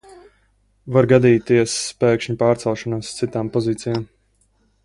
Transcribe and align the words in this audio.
Var 0.95 1.07
gadīties 1.11 1.77
pēkšņa 2.05 2.37
pārcelšanās 2.41 3.13
uz 3.15 3.23
citām 3.23 3.55
pozīcijām. 3.59 4.07